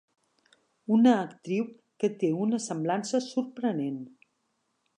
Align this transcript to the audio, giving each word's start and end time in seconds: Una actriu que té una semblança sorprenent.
Una 0.95 1.11
actriu 1.25 1.67
que 2.03 2.09
té 2.23 2.31
una 2.45 2.61
semblança 2.71 3.21
sorprenent. 3.27 4.01